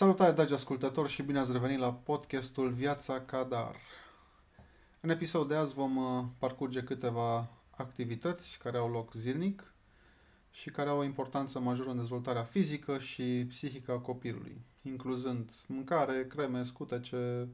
[0.00, 3.76] Salutare, dragi ascultători, și bine ați revenit la podcastul Viața Cadar.
[5.00, 9.74] În episodul de azi vom uh, parcurge câteva activități care au loc zilnic
[10.50, 16.26] și care au o importanță majoră în dezvoltarea fizică și psihică a copilului, incluzând mâncare,
[16.26, 17.48] creme, scutece,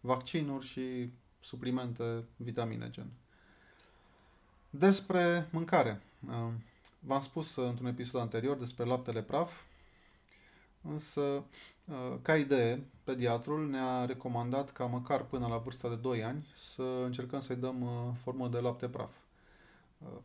[0.00, 3.10] vaccinuri și suplimente, vitamine gen.
[4.70, 6.02] Despre mâncare.
[6.28, 6.52] Uh,
[6.98, 9.60] v-am spus uh, într-un episod anterior despre laptele praf,
[10.88, 11.20] însă,
[11.84, 16.82] uh, ca idee, pediatrul ne-a recomandat ca măcar până la vârsta de 2 ani să
[17.04, 17.84] încercăm să-i dăm
[18.22, 19.12] formă de lapte praf.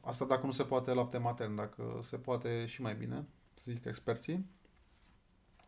[0.02, 3.26] Asta dacă nu se poate lapte matern, dacă se poate și mai bine,
[3.64, 4.46] zic experții.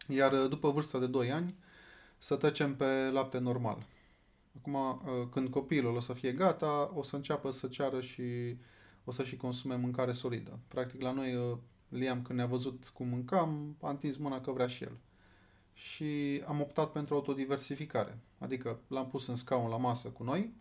[0.07, 1.55] Iar după vârsta de 2 ani,
[2.17, 3.85] să trecem pe lapte normal.
[4.57, 8.57] Acum, uh, când copilul o să fie gata, o să înceapă să ceară și
[9.03, 10.59] o să și consume mâncare solidă.
[10.67, 11.57] Practic, la noi, uh,
[11.91, 14.97] Liam, când ne-a văzut cum mâncam, a întins mâna că vrea și el.
[15.73, 18.17] Și am optat pentru autodiversificare.
[18.39, 20.53] Adică l-am pus în scaun la masă cu noi,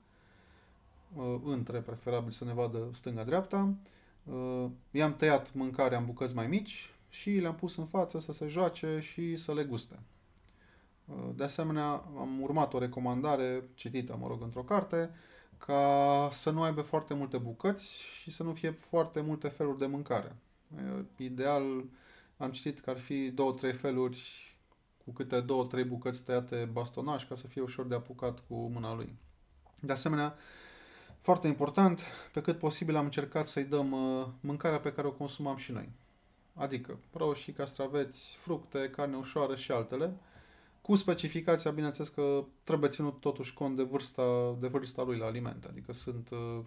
[1.15, 3.75] uh, între, preferabil să ne vadă stânga-dreapta,
[4.91, 8.99] i-am tăiat mâncarea în bucăți mai mici și le-am pus în față să se joace
[9.01, 9.99] și să le guste.
[11.35, 11.89] De asemenea,
[12.19, 15.11] am urmat o recomandare citită, mă rog, într-o carte,
[15.59, 19.87] ca să nu aibă foarte multe bucăți și să nu fie foarte multe feluri de
[19.87, 20.37] mâncare.
[21.17, 21.85] Ideal,
[22.37, 24.51] am citit că ar fi două, trei feluri
[25.05, 28.95] cu câte două, trei bucăți tăiate bastonaj ca să fie ușor de apucat cu mâna
[28.95, 29.15] lui.
[29.81, 30.35] De asemenea,
[31.21, 32.01] foarte important,
[32.33, 35.89] pe cât posibil am încercat să-i dăm uh, mâncarea pe care o consumam și noi.
[36.55, 40.17] Adică roșii, castraveți, fructe, carne ușoară și altele,
[40.83, 45.69] cu specificația, bineînțeles că trebuie ținut totuși cont de vârsta, de vârsta lui la alimente.
[45.69, 46.61] Adică sunt uh,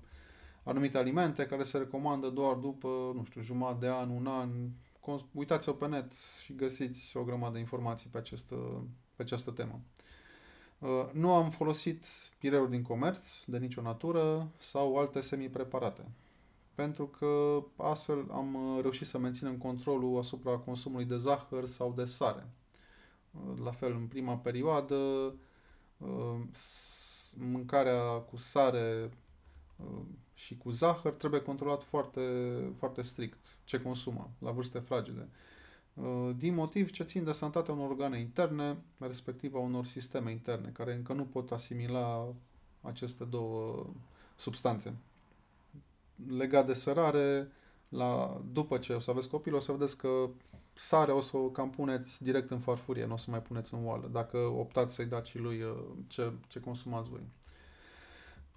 [0.63, 4.49] anumite alimente care se recomandă doar după, nu știu, jumătate de an, un an.
[5.31, 6.11] Uitați-o pe net
[6.43, 8.55] și găsiți o grămadă de informații pe această,
[9.15, 9.79] pe această temă.
[10.79, 12.05] Uh, nu am folosit
[12.37, 16.11] pireuri din comerț, de nicio natură, sau alte semi-preparate.
[16.75, 22.05] Pentru că astfel am uh, reușit să menținem controlul asupra consumului de zahăr sau de
[22.05, 22.47] sare
[23.63, 24.95] la fel, în prima perioadă,
[25.97, 26.41] uh,
[27.37, 29.09] mâncarea cu sare
[29.75, 30.01] uh,
[30.43, 32.21] și cu zahăr trebuie controlat foarte,
[32.77, 35.27] foarte strict ce consumă la vârste fragede.
[35.93, 40.69] Uh, din motiv ce țin de sănătatea unor organe interne, respectiv a unor sisteme interne,
[40.73, 42.33] care încă nu pot asimila
[42.81, 43.85] aceste două
[44.35, 44.93] substanțe.
[46.27, 47.51] Legat de sărare,
[47.89, 50.29] la, după ce o să aveți copil, o să vedeți că
[50.73, 53.85] sare o să o cam puneți direct în farfurie, nu o să mai puneți în
[53.85, 55.75] oală, dacă optați să-i dați și lui uh,
[56.07, 57.21] ce, ce consumați voi.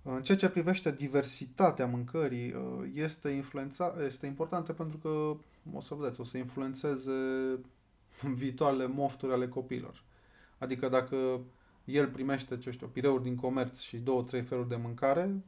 [0.08, 5.36] În ceea ce privește diversitatea mâncării, uh, este, influența, este importantă pentru că,
[5.76, 7.12] o să vedeți, o să influențeze
[8.34, 10.02] viitoarele mofturi ale copiilor.
[10.58, 11.40] Adică dacă
[11.84, 15.44] el primește, ce știu, pireuri din comerț și două, trei feluri de mâncare,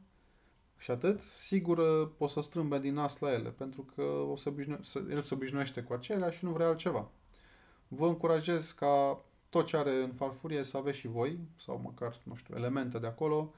[0.77, 4.49] și atât, sigur uh, o să strâmbe din nas la ele, pentru că o să
[4.49, 7.09] obișnu- să, el se obișnuiește cu acelea și nu vrea altceva.
[7.87, 12.35] Vă încurajez ca tot ce are în farfurie să aveți și voi, sau măcar, nu
[12.35, 13.53] știu, elemente de acolo,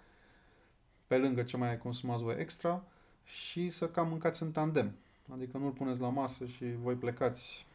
[1.12, 2.84] pe lângă ce mai consumați voi extra,
[3.24, 4.96] și să cam mâncați în tandem.
[5.34, 7.68] Adică nu-l puneți la masă și voi plecați.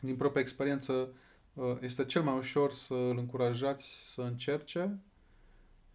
[0.00, 1.08] Din propria experiență,
[1.54, 4.98] uh, este cel mai ușor să îl încurajați să încerce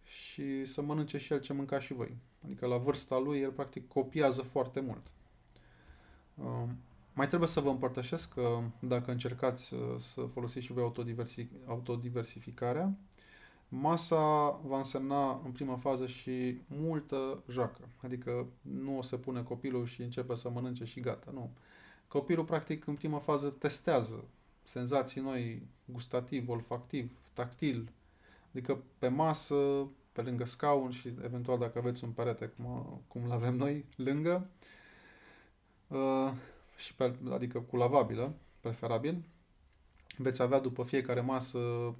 [0.04, 2.16] și să mănânce și el ce mânca și voi.
[2.44, 5.06] Adică la vârsta lui el practic copiază foarte mult.
[6.34, 6.78] Um,
[7.12, 12.96] mai trebuie să vă împărtășesc că dacă încercați să folosiți și voi autodiversi, autodiversificarea,
[13.80, 17.88] masa va însemna în prima fază și multă joacă.
[18.02, 21.30] Adică nu o să pune copilul și începe să mănânce și gata.
[21.34, 21.50] Nu.
[22.08, 24.24] Copilul practic în prima fază testează
[24.62, 27.90] senzații noi, gustativ, olfactiv, tactil,
[28.56, 29.82] Adică pe masă,
[30.12, 34.50] pe lângă scaun și eventual dacă aveți un perete cum, cum l avem noi lângă,
[35.86, 36.32] uh,
[36.76, 39.24] și pe, adică cu lavabilă, preferabil,
[40.16, 41.94] veți avea după fiecare masă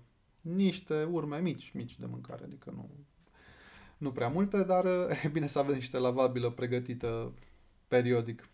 [0.55, 2.91] niște urme mici, mici de mâncare, adică nu,
[3.97, 4.87] nu prea multe, dar
[5.25, 7.33] e bine să aveți niște lavabilă pregătită
[7.89, 8.49] periodic.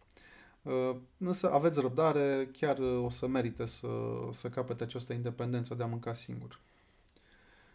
[0.63, 3.89] Uh, însă aveți răbdare, chiar o să merite să,
[4.33, 6.61] să capete această independență de a mânca singur.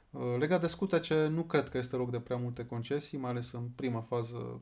[0.10, 3.52] Uh, legat de scutece, nu cred că este loc de prea multe concesii, mai ales
[3.52, 4.62] în prima fază,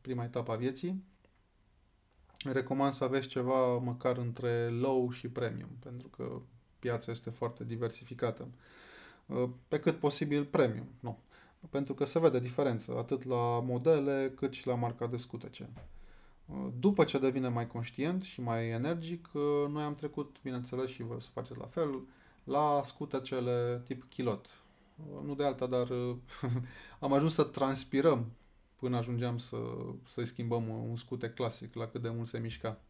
[0.00, 1.04] prima etapă a vieții.
[2.44, 6.40] Recomand să aveți ceva măcar între low și premium, pentru că
[6.78, 8.42] piața este foarte diversificată.
[8.42, 8.58] Uh,
[9.68, 11.18] pe cât posibil premium, nu.
[11.70, 15.70] Pentru că se vede diferență, atât la modele, cât și la marca de scutece.
[16.46, 19.28] Uh, după ce devine mai conștient și mai energic,
[19.68, 22.00] noi am trecut, bineînțeles, și vă să faceți la fel,
[22.44, 24.46] la scutecele tip kilot.
[25.24, 25.88] Nu de alta, dar
[27.00, 28.32] am ajuns să transpirăm
[28.76, 29.56] până ajungeam să,
[30.04, 32.80] să schimbăm un scute clasic, la cât de mult se mișca.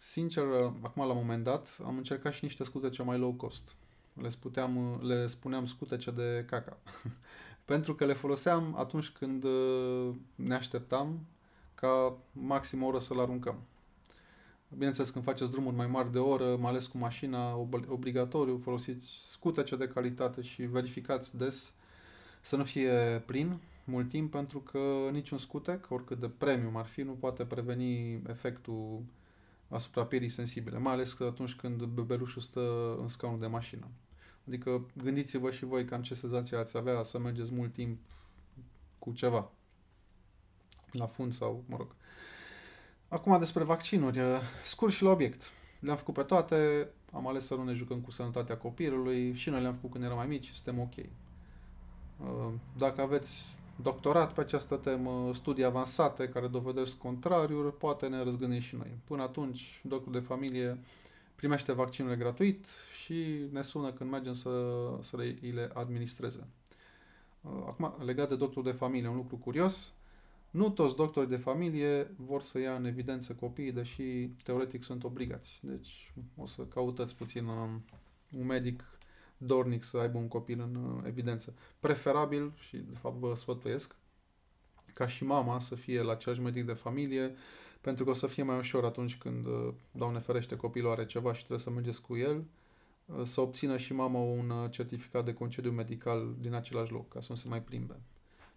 [0.00, 0.44] Sincer,
[0.80, 3.76] acum la un moment dat, am încercat și niște scutece mai low cost.
[4.20, 6.76] Le, sputeam, le spuneam scutece de caca.
[7.64, 11.26] Pentru că le foloseam atunci când uh, ne așteptam
[11.74, 13.56] ca maxim o oră să-l aruncăm.
[14.72, 17.56] Bineînțeles, când faceți drumuri mai mari de oră, mai ales cu mașina,
[17.88, 21.74] obligatoriu, folosiți scutece de calitate și verificați des
[22.40, 27.02] să nu fie plin mult timp, pentru că niciun scutec, oricât de premium ar fi,
[27.02, 29.02] nu poate preveni efectul
[29.68, 33.86] asupra pielii sensibile, mai ales că atunci când bebelușul stă în scaunul de mașină.
[34.48, 38.00] Adică gândiți-vă și voi cam ce senzație ați avea să mergeți mult timp
[38.98, 39.50] cu ceva
[40.90, 41.94] la fund sau, mă rog.
[43.08, 44.20] Acum despre vaccinuri,
[44.62, 45.50] scurt și la obiect.
[45.80, 49.60] Le-am făcut pe toate, am ales să nu ne jucăm cu sănătatea copilului și noi
[49.60, 50.94] le-am făcut când eram mai mici, suntem ok.
[52.76, 53.44] Dacă aveți
[53.82, 58.98] doctorat pe această temă, studii avansate care dovedesc contrariul, poate ne răzgândim și noi.
[59.04, 60.78] Până atunci, doctorul de familie
[61.38, 62.66] primește vaccinurile gratuit
[63.02, 64.50] și ne sună când mergem să,
[65.00, 66.46] să le, le administreze.
[67.42, 69.92] Acum, legat de doctorul de familie, un lucru curios,
[70.50, 75.60] nu toți doctorii de familie vor să ia în evidență copiii, deși teoretic sunt obligați.
[75.62, 77.84] Deci o să cautați puțin um,
[78.38, 78.98] un medic
[79.36, 81.54] dornic să aibă un copil în uh, evidență.
[81.80, 83.96] Preferabil, și de fapt vă sfătuiesc,
[84.94, 87.34] ca și mama să fie la același medic de familie,
[87.80, 91.32] pentru că o să fie mai ușor atunci când, uh, Doamne ferește, copilul are ceva
[91.32, 92.44] și trebuie să mergeți cu el,
[93.04, 97.26] uh, să obțină și mama un certificat de concediu medical din același loc, ca să
[97.30, 98.00] nu se mai plimbe.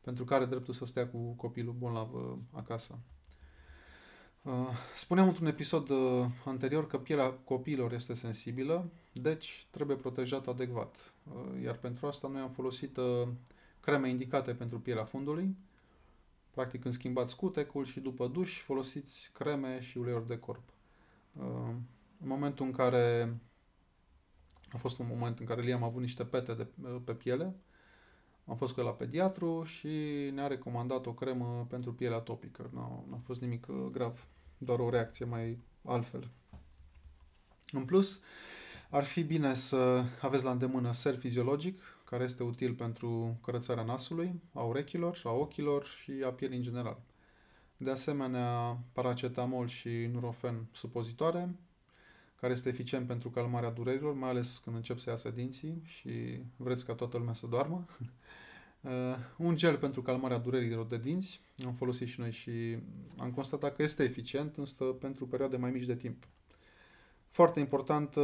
[0.01, 2.09] Pentru că are dreptul să stea cu copilul bolnav
[2.51, 2.99] acasă.
[4.41, 11.13] Uh, spuneam într-un episod uh, anterior că pielea copiilor este sensibilă, deci trebuie protejat adecvat.
[11.23, 12.97] Uh, iar pentru asta noi am folosit
[13.79, 15.55] creme indicate pentru pielea fundului.
[16.51, 20.69] Practic când schimbați scutecul și după duș folosiți creme și uleiuri de corp.
[22.19, 23.37] În momentul în care
[24.71, 26.67] a fost un moment în care Liam a avut niște pete de,
[27.03, 27.55] pe piele,
[28.45, 29.87] am fost cu el la pediatru și
[30.33, 32.69] ne-a recomandat o cremă pentru pielea topică.
[32.73, 34.27] Nu a fost nimic uh, grav,
[34.57, 36.29] doar o reacție mai altfel.
[37.71, 38.19] În plus,
[38.89, 41.79] ar fi bine să aveți la îndemână ser fiziologic,
[42.11, 46.63] care este util pentru curățarea nasului, a urechilor și a ochilor și a pielii în
[46.63, 47.01] general.
[47.77, 51.55] De asemenea, paracetamol și nurofen supozitoare,
[52.35, 56.85] care este eficient pentru calmarea durerilor, mai ales când încep să iasă dinții și vreți
[56.85, 57.85] ca toată lumea să doarmă.
[58.81, 62.77] Uh, un gel pentru calmarea durerilor de dinți, am folosit și noi și
[63.17, 66.27] am constatat că este eficient, însă pentru perioade mai mici de timp.
[67.29, 68.15] Foarte important,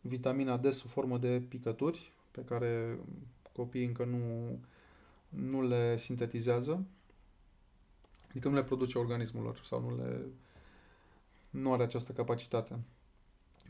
[0.00, 2.98] vitamina D sub formă de picături, pe care
[3.52, 4.58] copiii încă nu,
[5.28, 6.84] nu le sintetizează,
[8.30, 10.26] adică nu le produce organismul lor sau nu, le,
[11.50, 12.78] nu are această capacitate.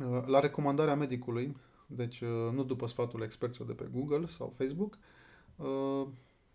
[0.00, 1.56] Uh, la recomandarea medicului,
[1.86, 4.98] deci uh, nu după sfatul experților de pe Google sau Facebook,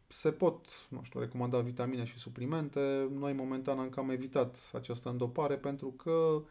[0.07, 3.09] se pot, nu știu, recomanda vitamine și suplimente.
[3.11, 6.41] Noi momentan am cam evitat această îndopare pentru că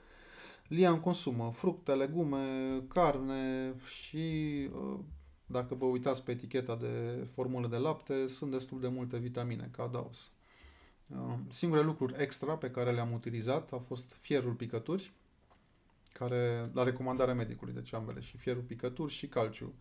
[0.69, 4.69] Lian consumă fructe, legume, carne și
[5.47, 9.83] dacă vă uitați pe eticheta de formule de lapte, sunt destul de multe vitamine ca
[9.83, 10.33] adaos.
[11.49, 15.13] Singurele lucruri extra pe care le-am utilizat a fost fierul picături,
[16.13, 19.75] care la recomandarea medicului, deci ambele, și fierul picături și calciu.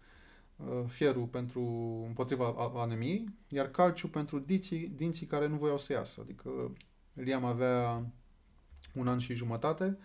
[0.55, 1.61] Uh, fierul pentru
[2.07, 6.21] împotriva anemiei, iar calciu pentru dinții, dinții care nu voiau să iasă.
[6.21, 6.49] Adică
[7.13, 8.05] Liam avea
[8.93, 9.97] un an și jumătate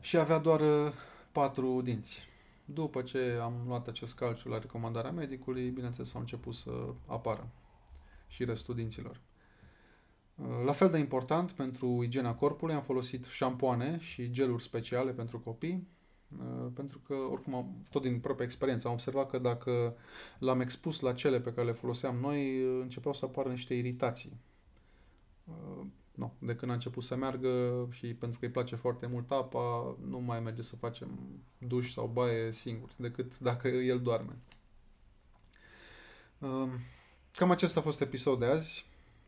[0.00, 0.92] și avea doar uh,
[1.32, 2.28] patru dinți.
[2.72, 6.70] După ce am luat acest calciu la recomandarea medicului, bineînțeles, au început să
[7.06, 7.48] apară
[8.26, 9.20] și restul dinților.
[10.34, 15.38] Uh, la fel de important, pentru igiena corpului am folosit șampoane și geluri speciale pentru
[15.40, 15.86] copii,
[16.38, 19.96] Uh, pentru că, oricum, tot din propria experiență, am observat că dacă
[20.38, 24.40] l-am expus la cele pe care le foloseam noi, uh, începeau să apară niște iritații.
[26.12, 29.30] Uh, no, de când a început să meargă și pentru că îi place foarte mult
[29.30, 31.08] apa, nu mai merge să facem
[31.58, 34.36] duș sau baie singur, decât dacă el doarme.
[37.34, 38.86] Cam acesta a fost episodul de azi,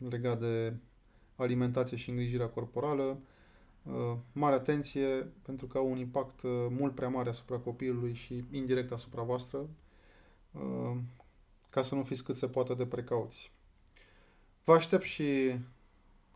[0.09, 0.75] legat de
[1.37, 3.19] alimentație și îngrijirea corporală.
[3.83, 8.45] Uh, mare atenție pentru că au un impact uh, mult prea mare asupra copilului și
[8.50, 9.69] indirect asupra voastră,
[10.53, 10.97] uh,
[11.71, 13.53] ca să nu fiți cât se poate de precauți.
[14.64, 15.59] Vă aștept și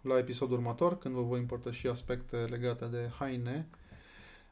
[0.01, 3.67] la episodul următor, când vă voi împărtăși aspecte legate de haine,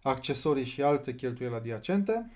[0.02, 2.30] accesorii și alte cheltuieli adiacente.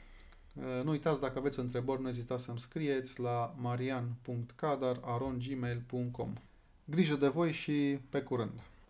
[0.82, 6.32] Nu uitați, dacă aveți întrebări, nu ezitați să-mi scrieți la marian.cadar.gmail.com
[6.84, 8.70] Grijă de voi și pe curând!